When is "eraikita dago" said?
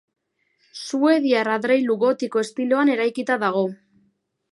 2.95-3.63